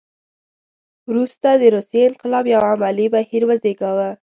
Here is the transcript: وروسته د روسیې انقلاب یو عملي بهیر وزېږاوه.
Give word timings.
وروسته 1.09 1.47
د 1.55 1.63
روسیې 1.75 2.01
انقلاب 2.09 2.45
یو 2.53 2.61
عملي 2.73 3.07
بهیر 3.13 3.43
وزېږاوه. 3.45 4.09